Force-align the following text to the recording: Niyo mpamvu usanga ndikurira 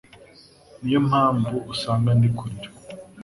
Niyo 0.81 0.99
mpamvu 1.07 1.55
usanga 1.73 2.09
ndikurira 2.17 2.69